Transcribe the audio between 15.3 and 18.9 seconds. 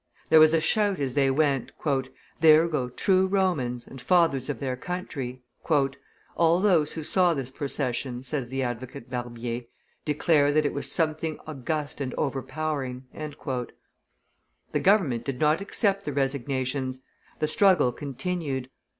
not accept the resignations; the struggle continued.